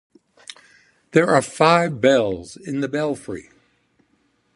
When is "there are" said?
1.11-1.43